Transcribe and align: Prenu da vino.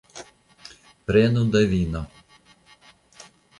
Prenu 1.09 1.45
da 1.57 1.63
vino. 1.75 2.03